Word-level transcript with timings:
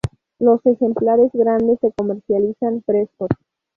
Los 0.39 0.65
ejemplares 0.65 1.29
grandes 1.31 1.77
se 1.79 1.91
comercializan 1.91 2.81
frescos. 2.81 3.29